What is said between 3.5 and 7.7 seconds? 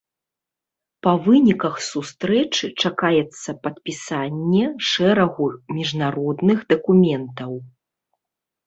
падпісанне шэрагу міжнародных дакументаў.